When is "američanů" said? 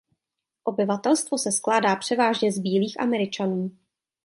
2.99-3.71